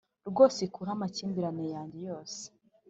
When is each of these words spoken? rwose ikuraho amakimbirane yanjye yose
rwose 0.29 0.57
ikuraho 0.67 0.95
amakimbirane 0.97 1.65
yanjye 1.75 1.97
yose 2.09 2.41